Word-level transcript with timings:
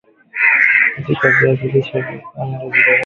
katakata 0.93 1.29
viazi 1.37 1.65
lishe 1.71 1.99
viande 2.01 2.57
vidogo 2.71 2.75